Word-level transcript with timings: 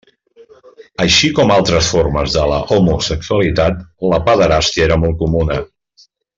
Així 1.03 1.29
com 1.39 1.53
altres 1.55 1.89
formes 1.97 2.39
de 2.39 2.47
l'homosexualitat, 2.53 3.85
la 4.15 4.21
pederàstia 4.31 4.87
era 4.91 4.99
molt 5.07 5.21
comuna. 5.25 5.61